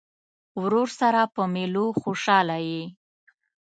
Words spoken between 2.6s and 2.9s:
یې.